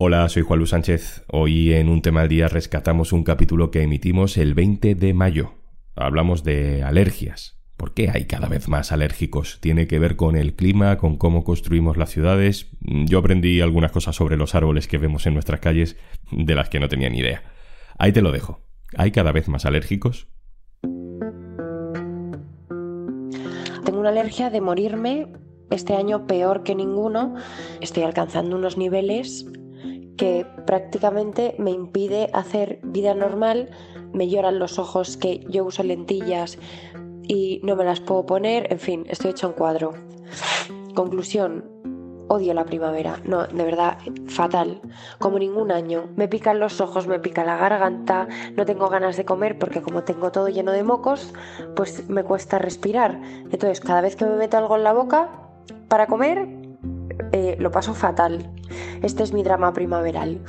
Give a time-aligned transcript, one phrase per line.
[0.00, 1.24] Hola, soy Juan Luis Sánchez.
[1.26, 5.54] Hoy en un tema al día rescatamos un capítulo que emitimos el 20 de mayo.
[5.96, 7.58] Hablamos de alergias.
[7.76, 9.58] ¿Por qué hay cada vez más alérgicos?
[9.60, 12.70] ¿Tiene que ver con el clima, con cómo construimos las ciudades?
[12.80, 15.96] Yo aprendí algunas cosas sobre los árboles que vemos en nuestras calles
[16.30, 17.42] de las que no tenía ni idea.
[17.98, 18.60] Ahí te lo dejo.
[18.96, 20.28] ¿Hay cada vez más alérgicos?
[23.84, 25.26] Tengo una alergia de morirme
[25.72, 27.34] este año peor que ninguno.
[27.80, 29.44] Estoy alcanzando unos niveles
[30.18, 33.70] que prácticamente me impide hacer vida normal,
[34.12, 36.58] me lloran los ojos que yo uso lentillas
[37.22, 39.94] y no me las puedo poner, en fin, estoy hecho un cuadro.
[40.94, 41.64] Conclusión,
[42.26, 44.80] odio la primavera, no, de verdad, fatal,
[45.18, 46.08] como ningún año.
[46.16, 48.26] Me pican los ojos, me pica la garganta,
[48.56, 51.32] no tengo ganas de comer porque como tengo todo lleno de mocos,
[51.76, 53.20] pues me cuesta respirar.
[53.50, 55.28] Entonces, cada vez que me meto algo en la boca
[55.88, 56.57] para comer,
[57.32, 58.50] eh, lo paso fatal.
[59.02, 60.40] Este es mi drama primaveral.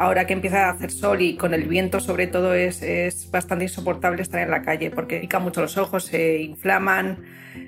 [0.00, 3.64] Ahora que empieza a hacer sol y con el viento sobre todo es, es bastante
[3.64, 7.18] insoportable estar en la calle porque pica mucho los ojos, se inflaman,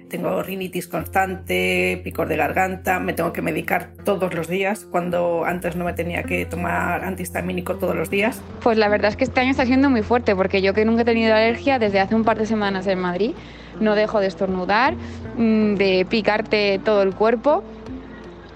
[0.08, 5.77] tengo rinitis constante, picor de garganta, me tengo que medicar todos los días cuando antes
[5.77, 8.41] no me tenía que tomar antihistamínico todos los días.
[8.62, 11.03] Pues la verdad es que este año está siendo muy fuerte porque yo que nunca
[11.03, 13.33] he tenido alergia desde hace un par de semanas en Madrid,
[13.80, 14.94] no dejo de estornudar,
[15.36, 17.62] mm, de picarte todo el cuerpo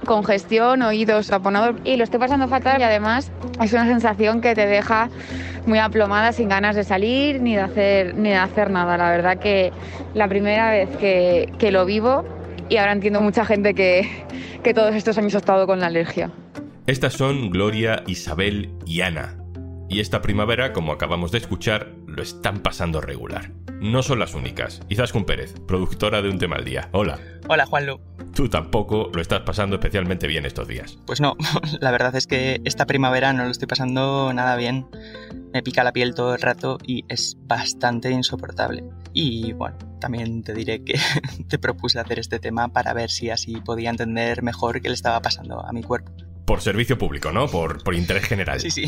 [0.06, 3.30] congestión, oídos taponados y lo estoy pasando fatal y además
[3.62, 5.10] es una sensación que te deja
[5.66, 8.96] muy aplomada sin ganas de salir ni de hacer, ni de hacer nada.
[8.96, 9.72] La verdad que
[10.14, 12.24] la primera vez que, que lo vivo
[12.68, 14.08] y ahora entiendo mucha gente que,
[14.62, 16.30] que todos estos años ha estado con la alergia.
[16.86, 19.36] Estas son Gloria, Isabel y Ana.
[19.88, 23.52] Y esta primavera, como acabamos de escuchar, lo están pasando regular.
[23.78, 24.80] No son las únicas.
[24.88, 26.88] Izaskun Pérez, productora de Un Tema al Día.
[26.92, 27.20] Hola.
[27.46, 28.00] Hola, Juanlu.
[28.34, 30.98] Tú tampoco lo estás pasando especialmente bien estos días.
[31.06, 31.36] Pues no,
[31.80, 34.86] la verdad es que esta primavera no lo estoy pasando nada bien.
[35.52, 38.84] Me pica la piel todo el rato y es bastante insoportable.
[39.12, 40.98] Y bueno, también te diré que
[41.48, 45.20] te propuse hacer este tema para ver si así podía entender mejor qué le estaba
[45.20, 46.12] pasando a mi cuerpo.
[46.46, 47.48] Por servicio público, ¿no?
[47.48, 48.60] Por, por interés general.
[48.60, 48.86] Sí, sí.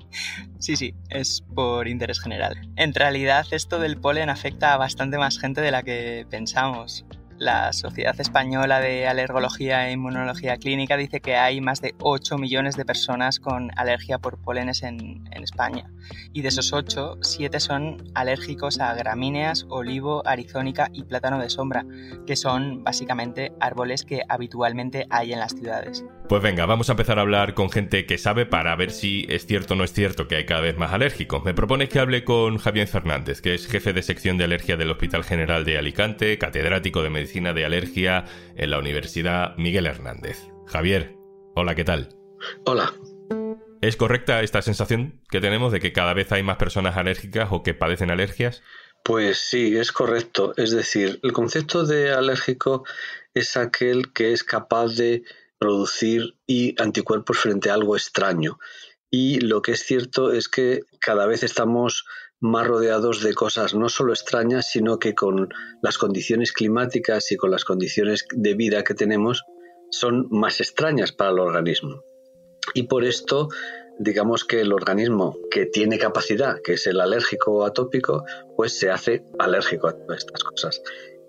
[0.58, 2.56] sí, sí, es por interés general.
[2.76, 7.06] En realidad esto del polen afecta a bastante más gente de la que pensamos.
[7.40, 12.76] La Sociedad Española de Alergología e Inmunología Clínica dice que hay más de 8 millones
[12.76, 15.90] de personas con alergia por polenes en, España.
[16.34, 21.86] Y de esos 8, 7 son alérgicos a gramíneas, olivo, arizónica y plátano de sombra,
[22.26, 26.04] que son básicamente árboles que habitualmente hay en las ciudades.
[26.28, 29.46] Pues venga, vamos a empezar a hablar con gente que sabe para ver si es
[29.46, 31.42] cierto o no es cierto que hay cada vez más alérgicos.
[31.42, 34.90] Me propones que hable con Javier Fernández, que es jefe de sección de alergia del
[34.90, 38.24] Hospital General de Alicante, catedrático de medicina de alergia
[38.56, 40.48] en la Universidad Miguel Hernández.
[40.66, 41.14] Javier,
[41.54, 42.08] hola, ¿qué tal?
[42.64, 42.92] Hola.
[43.80, 47.62] ¿Es correcta esta sensación que tenemos de que cada vez hay más personas alérgicas o
[47.62, 48.62] que padecen alergias?
[49.04, 50.54] Pues sí, es correcto.
[50.56, 52.84] Es decir, el concepto de alérgico
[53.32, 55.22] es aquel que es capaz de
[55.58, 58.58] producir y anticuerpos frente a algo extraño.
[59.08, 62.04] Y lo que es cierto es que cada vez estamos
[62.40, 65.48] más rodeados de cosas no solo extrañas, sino que con
[65.82, 69.44] las condiciones climáticas y con las condiciones de vida que tenemos
[69.90, 72.02] son más extrañas para el organismo.
[72.74, 73.48] Y por esto,
[73.98, 78.24] digamos que el organismo que tiene capacidad, que es el alérgico atópico,
[78.56, 80.82] pues se hace alérgico a todas estas cosas.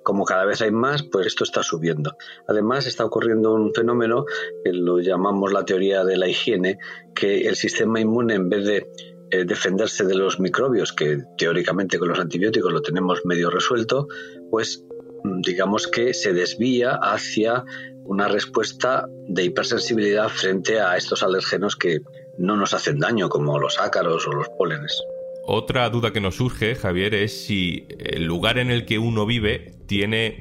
[0.03, 2.15] Como cada vez hay más, pues esto está subiendo.
[2.47, 4.25] Además, está ocurriendo un fenómeno
[4.63, 6.79] que lo llamamos la teoría de la higiene,
[7.13, 8.87] que el sistema inmune, en vez de
[9.31, 14.07] eh, defenderse de los microbios, que teóricamente con los antibióticos lo tenemos medio resuelto,
[14.49, 14.83] pues
[15.23, 17.63] mm, digamos que se desvía hacia
[18.03, 22.01] una respuesta de hipersensibilidad frente a estos alérgenos que
[22.37, 25.01] no nos hacen daño, como los ácaros o los pólenes.
[25.45, 29.73] Otra duda que nos surge, Javier, es si el lugar en el que uno vive
[29.87, 30.37] tiene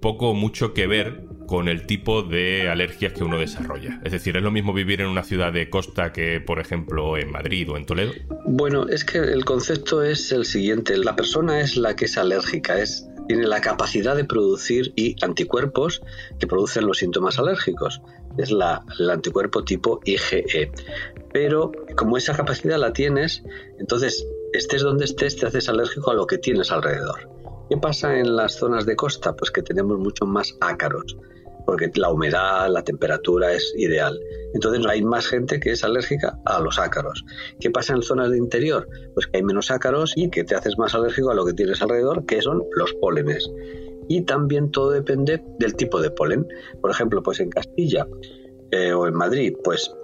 [0.00, 4.00] poco o mucho que ver con el tipo de alergias que uno desarrolla.
[4.04, 7.32] Es decir, ¿es lo mismo vivir en una ciudad de costa que, por ejemplo, en
[7.32, 8.12] Madrid o en Toledo?
[8.44, 10.96] Bueno, es que el concepto es el siguiente.
[10.98, 16.02] La persona es la que es alérgica, es tiene la capacidad de producir y anticuerpos
[16.38, 18.02] que producen los síntomas alérgicos.
[18.36, 20.70] Es la, el anticuerpo tipo IgE.
[21.32, 23.42] Pero como esa capacidad la tienes,
[23.78, 27.30] entonces estés donde estés, te haces alérgico a lo que tienes alrededor.
[27.70, 29.34] ¿Qué pasa en las zonas de costa?
[29.34, 31.16] Pues que tenemos mucho más ácaros
[31.68, 34.18] porque la humedad, la temperatura es ideal.
[34.54, 37.26] Entonces hay más gente que es alérgica a los ácaros.
[37.60, 38.88] ¿Qué pasa en zonas de interior?
[39.12, 41.82] Pues que hay menos ácaros y que te haces más alérgico a lo que tienes
[41.82, 43.50] alrededor, que son los pólenes.
[44.08, 46.48] Y también todo depende del tipo de polen.
[46.80, 48.06] Por ejemplo, pues en Castilla
[48.70, 49.94] eh, o en Madrid, pues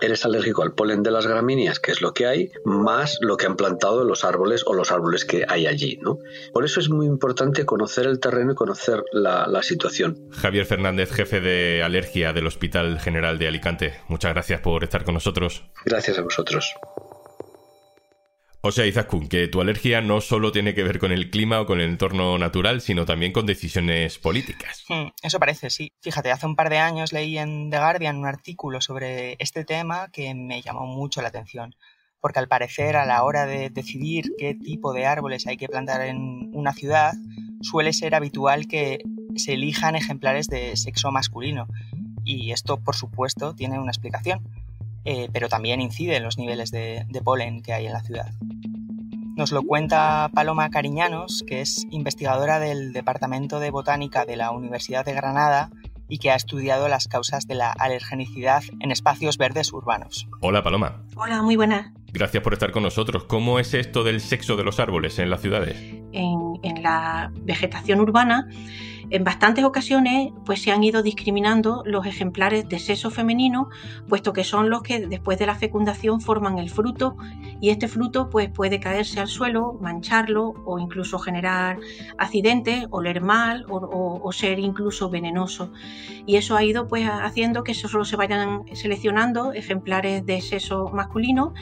[0.00, 3.46] eres alérgico al polen de las gramíneas, que es lo que hay, más lo que
[3.46, 5.98] han plantado los árboles o los árboles que hay allí.
[6.02, 6.18] ¿no?
[6.52, 10.28] Por eso es muy importante conocer el terreno y conocer la, la situación.
[10.30, 15.14] Javier Fernández, jefe de alergia del Hospital General de Alicante, muchas gracias por estar con
[15.14, 15.64] nosotros.
[15.84, 16.74] Gracias a vosotros.
[18.70, 21.80] Sea, Izaskun, que tu alergia no solo tiene que ver con el clima o con
[21.80, 24.84] el entorno natural, sino también con decisiones políticas.
[24.88, 25.92] Hmm, eso parece, sí.
[26.00, 30.08] Fíjate, hace un par de años leí en The Guardian un artículo sobre este tema
[30.12, 31.74] que me llamó mucho la atención.
[32.20, 36.00] Porque al parecer, a la hora de decidir qué tipo de árboles hay que plantar
[36.02, 37.12] en una ciudad,
[37.62, 38.98] suele ser habitual que
[39.36, 41.68] se elijan ejemplares de sexo masculino.
[42.24, 44.40] Y esto, por supuesto, tiene una explicación.
[45.06, 48.32] Eh, pero también incide en los niveles de polen que hay en la ciudad.
[49.36, 55.04] Nos lo cuenta Paloma Cariñanos, que es investigadora del Departamento de Botánica de la Universidad
[55.04, 55.68] de Granada
[56.08, 60.26] y que ha estudiado las causas de la alergenicidad en espacios verdes urbanos.
[60.40, 61.02] Hola Paloma.
[61.16, 61.92] Hola, muy buenas.
[62.14, 63.24] Gracias por estar con nosotros.
[63.24, 65.76] ¿Cómo es esto del sexo de los árboles en las ciudades?
[66.12, 68.48] En, en la vegetación urbana
[69.10, 73.68] en bastantes ocasiones pues se han ido discriminando los ejemplares de sexo femenino,
[74.08, 77.16] puesto que son los que después de la fecundación forman el fruto
[77.60, 81.78] y este fruto pues puede caerse al suelo, mancharlo o incluso generar
[82.18, 85.72] accidentes, oler mal o, o ser incluso venenoso.
[86.26, 91.54] Y eso ha ido pues haciendo que solo se vayan seleccionando ejemplares de sexo masculino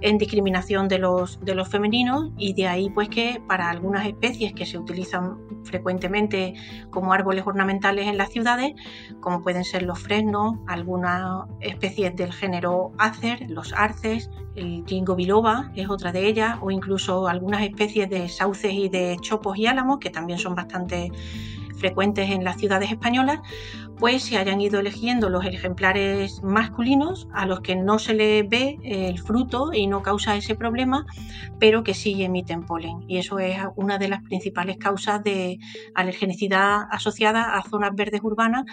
[0.00, 4.52] en discriminación de los, de los femeninos y de ahí pues que para algunas especies
[4.52, 6.54] que se utilizan frecuentemente
[6.90, 8.74] como árboles ornamentales en las ciudades,
[9.20, 15.70] como pueden ser los fresnos, algunas especies del género Acer, los arces, el jingo biloba
[15.74, 19.98] es otra de ellas, o incluso algunas especies de sauces y de chopos y álamos,
[19.98, 21.12] que también son bastante
[21.76, 23.40] frecuentes en las ciudades españolas,
[23.98, 28.78] pues se hayan ido eligiendo los ejemplares masculinos a los que no se le ve
[28.84, 31.06] el fruto y no causa ese problema,
[31.58, 33.04] pero que sí emiten polen.
[33.08, 35.58] Y eso es una de las principales causas de
[35.94, 38.64] alergenicidad asociada a zonas verdes urbanas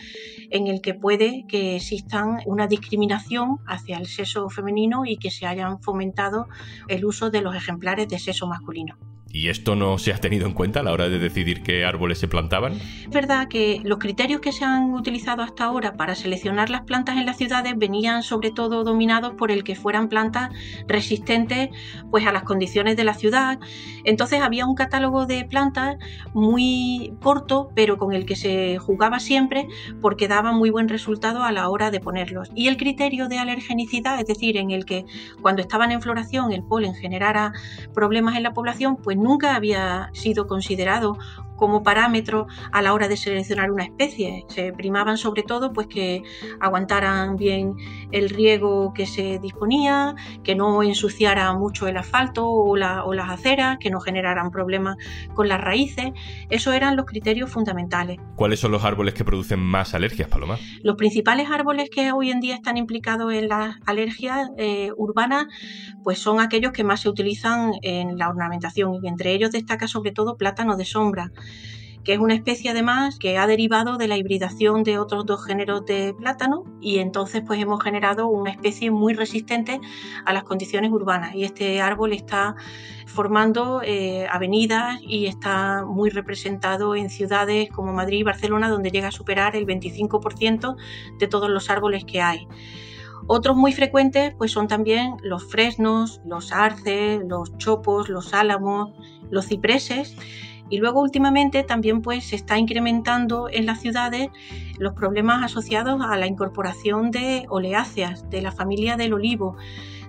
[0.49, 5.45] en el que puede que existan una discriminación hacia el sexo femenino y que se
[5.45, 6.47] hayan fomentado
[6.87, 8.97] el uso de los ejemplares de sexo masculino.
[9.35, 12.19] ¿Y esto no se ha tenido en cuenta a la hora de decidir qué árboles
[12.19, 12.73] se plantaban?
[12.73, 17.17] Es verdad que los criterios que se han utilizado hasta ahora para seleccionar las plantas
[17.17, 20.51] en las ciudades venían sobre todo dominados por el que fueran plantas
[20.87, 21.69] resistentes
[22.11, 23.59] pues, a las condiciones de la ciudad.
[24.03, 25.97] Entonces había un catálogo de plantas
[26.35, 29.67] muy corto, pero con el que se jugaba siempre
[29.99, 32.51] porque daba muy buen resultado a la hora de ponerlos.
[32.53, 35.05] Y el criterio de alergenicidad, es decir, en el que
[35.41, 37.51] cuando estaban en floración el polen generara
[37.95, 41.17] problemas en la población, pues nunca había sido considerado
[41.55, 44.43] como parámetro a la hora de seleccionar una especie.
[44.49, 46.21] Se primaban sobre todo pues que
[46.59, 47.75] aguantaran bien
[48.11, 53.89] el riego que se disponía, que no ensuciara mucho el asfalto o, las aceras, que
[53.89, 54.97] no generaran problemas
[55.35, 56.11] con las raíces.
[56.49, 58.19] Esos eran los criterios fundamentales.
[58.35, 60.57] ¿Cuáles son los árboles que producen más alergias, Paloma?
[60.81, 65.45] Los principales árboles que hoy en día están implicados en las alergias eh, urbanas
[66.03, 70.11] pues son aquellos que más se utilizan en la ornamentación y entre ellos destaca sobre
[70.11, 71.31] todo plátano de sombra
[72.03, 75.85] que es una especie además que ha derivado de la hibridación de otros dos géneros
[75.85, 79.79] de plátano y entonces pues hemos generado una especie muy resistente
[80.25, 82.55] a las condiciones urbanas y este árbol está
[83.05, 89.07] formando eh, avenidas y está muy representado en ciudades como Madrid y Barcelona donde llega
[89.07, 90.75] a superar el 25%
[91.19, 92.47] de todos los árboles que hay.
[93.27, 98.91] Otros muy frecuentes pues son también los fresnos, los arces, los chopos, los álamos,
[99.29, 100.15] los cipreses.
[100.69, 104.29] Y luego últimamente también pues se está incrementando en las ciudades
[104.79, 109.55] los problemas asociados a la incorporación de oleáceas de la familia del olivo,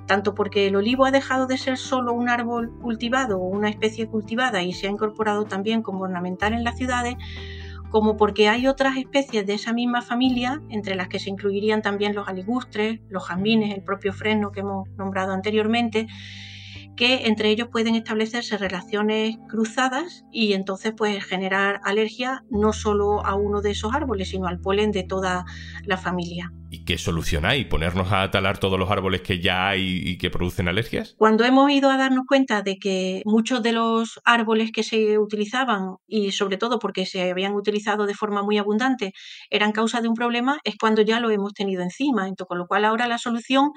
[0.07, 4.09] tanto porque el olivo ha dejado de ser solo un árbol cultivado o una especie
[4.09, 7.17] cultivada y se ha incorporado también como ornamental en las ciudades,
[7.95, 12.13] como porque hay otras especies de esa misma familia, entre las que se incluirían también
[12.13, 16.09] los aligustres, los jazmines, el propio fresno que hemos nombrado anteriormente,
[16.97, 23.35] que entre ellos pueden establecerse relaciones cruzadas y entonces pues generar alergia no solo a
[23.35, 25.45] uno de esos árboles, sino al polen de toda
[25.85, 26.53] la familia.
[26.71, 27.67] ¿Y qué solución hay?
[27.67, 31.15] ¿Ponernos a talar todos los árboles que ya hay y que producen alergias?
[31.17, 35.97] Cuando hemos ido a darnos cuenta de que muchos de los árboles que se utilizaban,
[36.09, 39.13] y sobre todo porque se habían utilizado de forma muy abundante,
[39.51, 42.27] eran causa de un problema, es cuando ya lo hemos tenido encima.
[42.27, 43.71] Entonces, con lo cual ahora la solución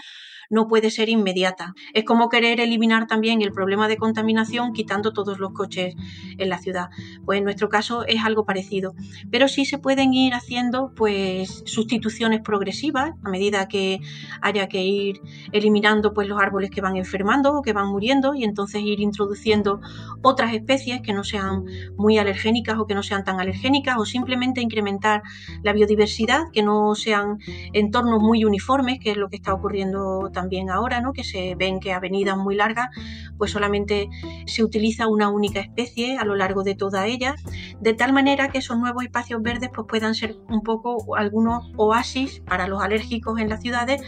[0.50, 1.74] no puede ser inmediata.
[1.94, 5.96] Es como querer eliminar también el problema de contaminación quitando todos los coches
[6.38, 6.90] en la ciudad.
[7.26, 8.94] Pues en nuestro caso es algo parecido.
[9.32, 14.00] Pero sí se pueden ir haciendo pues sustituciones progresivas a medida que
[14.42, 18.44] haya que ir eliminando pues los árboles que van enfermando o que van muriendo y
[18.44, 19.82] entonces ir introduciendo
[20.22, 21.66] otras especies que no sean
[21.98, 25.24] muy alergénicas o que no sean tan alergénicas o simplemente incrementar
[25.64, 27.38] la biodiversidad, que no sean
[27.74, 31.14] entornos muy uniformes, que es lo que está ocurriendo también ahora, ¿no?
[31.14, 32.90] que se ven que avenidas muy largas,
[33.40, 34.08] pues solamente
[34.46, 37.34] se utiliza una única especie a lo largo de toda ella,
[37.82, 42.42] de tal manera que esos nuevos espacios verdes pues, puedan ser un poco algunos oasis
[42.42, 44.04] para los alérgicos en las ciudades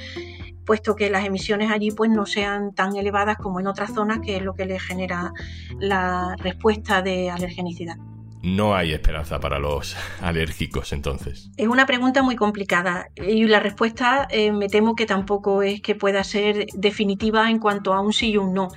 [0.68, 4.38] puesto que las emisiones allí pues no sean tan elevadas como en otras zonas, que
[4.38, 5.34] es lo que le genera
[5.80, 7.96] la respuesta de alergenicidad.
[8.42, 11.50] No hay esperanza para los alérgicos entonces.
[11.58, 15.96] Es una pregunta muy complicada y la respuesta eh, me temo que tampoco es que
[15.96, 18.70] pueda ser definitiva en cuanto a un sí y un no.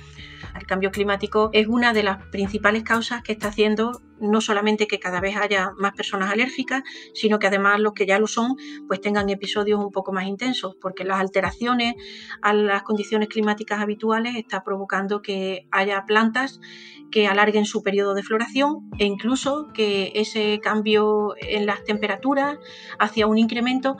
[0.55, 4.99] El cambio climático es una de las principales causas que está haciendo no solamente que
[4.99, 6.83] cada vez haya más personas alérgicas,
[7.13, 8.55] sino que además los que ya lo son,
[8.87, 11.95] pues tengan episodios un poco más intensos, porque las alteraciones
[12.41, 16.61] a las condiciones climáticas habituales está provocando que haya plantas
[17.11, 22.57] que alarguen su periodo de floración e incluso que ese cambio en las temperaturas
[22.97, 23.97] hacia un incremento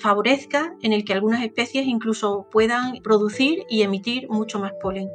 [0.00, 5.08] favorezca en el que algunas especies incluso puedan producir y emitir mucho más polen.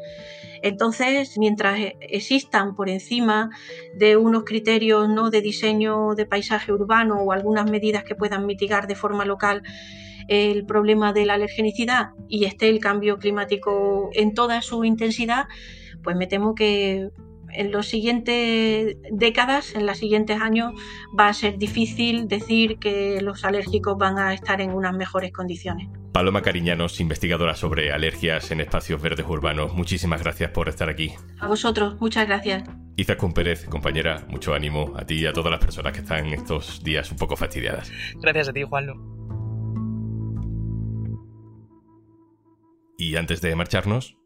[0.62, 3.50] Entonces, mientras existan por encima
[3.96, 5.30] de unos criterios ¿no?
[5.30, 9.64] de diseño de paisaje urbano o algunas medidas que puedan mitigar de forma local
[10.28, 15.46] el problema de la alergenicidad y esté el cambio climático en toda su intensidad,
[16.04, 17.10] pues me temo que
[17.58, 20.74] en los siguientes décadas, en los siguientes años,
[21.20, 25.90] va a ser difícil decir que los alérgicos van a estar en unas mejores condiciones.
[26.14, 31.14] Paloma Cariñanos, investigadora sobre alergias en espacios verdes urbanos, muchísimas gracias por estar aquí.
[31.40, 32.64] A vosotros, muchas gracias.
[32.96, 36.84] Izaskun Pérez, compañera, mucho ánimo a ti y a todas las personas que están estos
[36.84, 37.92] días un poco fastidiadas.
[38.16, 38.96] Gracias a ti, Juanlo.
[42.98, 44.18] Y antes de marcharnos,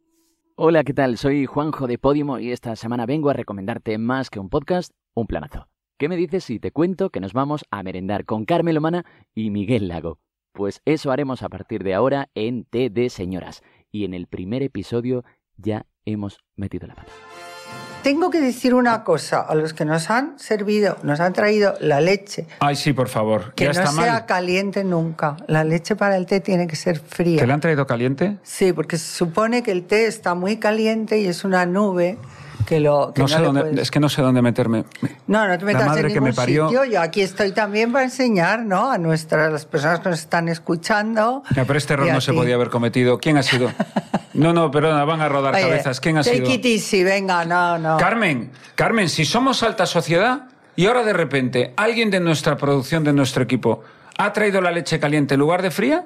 [0.58, 1.18] Hola, ¿qué tal?
[1.18, 5.26] Soy Juanjo de Podimo y esta semana vengo a recomendarte más que un podcast, un
[5.26, 5.70] planazo.
[5.98, 9.50] ¿Qué me dices si te cuento que nos vamos a merendar con Carmen Lomana y
[9.50, 10.20] Miguel Lago?
[10.52, 13.64] Pues eso haremos a partir de ahora en TD Señoras.
[13.92, 15.24] Y en el primer episodio
[15.56, 17.12] ya hemos metido la pata.
[18.04, 22.02] Tengo que decir una cosa a los que nos han servido, nos han traído la
[22.02, 22.48] leche.
[22.60, 23.54] Ay, sí, por favor.
[23.54, 24.26] Que ya no está sea mal.
[24.26, 25.38] caliente nunca.
[25.46, 27.40] La leche para el té tiene que ser fría.
[27.40, 28.38] ¿Que le han traído caliente?
[28.42, 32.18] Sí, porque se supone que el té está muy caliente y es una nube
[32.66, 34.86] que lo que No sé dónde, puedes- es que no sé dónde meterme.
[35.28, 36.86] No, no te metas madre en que ningún me parió- sitio.
[36.86, 38.92] Yo aquí estoy también para enseñar, ¿no?
[38.92, 41.44] A nuestras las personas que nos están escuchando.
[41.56, 43.18] Ya, pero este error no se podía haber cometido.
[43.20, 43.72] ¿Quién ha sido?
[44.34, 46.00] No, no, perdona, van a rodar Oye, cabezas.
[46.00, 46.50] ¿Quién ha take sido?
[46.52, 47.98] it easy, venga, no, no.
[47.98, 50.44] Carmen, Carmen, si somos alta sociedad
[50.76, 53.84] y ahora de repente alguien de nuestra producción, de nuestro equipo,
[54.18, 56.06] ha traído la leche caliente en lugar de fría,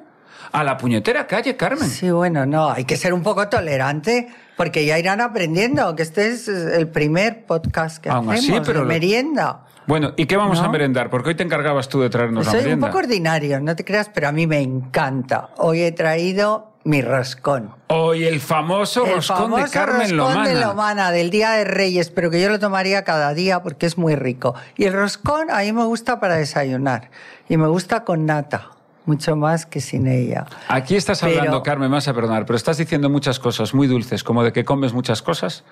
[0.51, 1.89] a la puñetera calle, Carmen.
[1.89, 6.29] Sí, bueno, no, hay que ser un poco tolerante porque ya irán aprendiendo que este
[6.29, 9.61] es el primer podcast que Aún así, hacemos pero de merienda.
[9.87, 10.65] Bueno, ¿y qué vamos ¿No?
[10.65, 11.09] a merendar?
[11.11, 12.87] Porque hoy te encargabas tú de traernos la Soy un merienda.
[12.87, 15.49] poco ordinario, no te creas, pero a mí me encanta.
[15.57, 17.71] Hoy he traído mi roscón.
[17.87, 20.49] Hoy el famoso el roscón famoso de Carmen roscón Lomana.
[20.49, 23.97] de Lomana, del Día de Reyes, pero que yo lo tomaría cada día porque es
[23.97, 24.55] muy rico.
[24.75, 27.09] Y el roscón a mí me gusta para desayunar
[27.49, 28.69] y me gusta con nata,
[29.07, 30.45] mucho más que sin ella.
[30.67, 33.87] Aquí estás Pero- hablando, Carmen, me vas a perdonar, pero estás diciendo muchas cosas muy
[33.87, 35.63] dulces, como de que comes muchas cosas,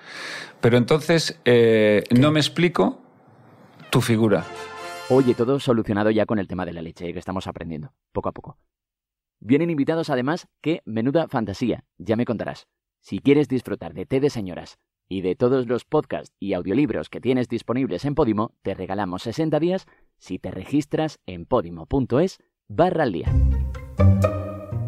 [0.60, 3.00] pero entonces eh, no me explico
[3.90, 4.44] tu figura.
[5.10, 8.32] Oye, todo solucionado ya con el tema de la leche, que estamos aprendiendo, poco a
[8.32, 8.58] poco.
[9.40, 12.66] Vienen invitados además que menuda fantasía, ya me contarás.
[13.00, 17.20] Si quieres disfrutar de té de señoras y de todos los podcasts y audiolibros que
[17.20, 19.86] tienes disponibles en Podimo, te regalamos 60 días
[20.16, 23.32] si te registras en podimo.es barra al día.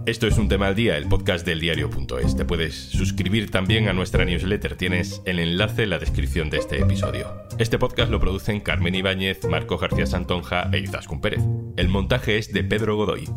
[0.07, 2.37] Esto es un tema al día, el podcast del diario.es.
[2.37, 4.77] Te puedes suscribir también a nuestra newsletter.
[4.77, 7.27] Tienes el enlace en la descripción de este episodio.
[7.59, 11.43] Este podcast lo producen Carmen Ibáñez, Marco García Santonja e Izaskun Pérez.
[11.77, 13.29] El montaje es de Pedro Godoy.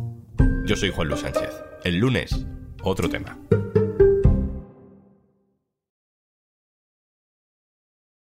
[0.66, 1.50] Yo soy Juan Luis Sánchez.
[1.84, 2.46] El lunes,
[2.84, 3.40] otro tema.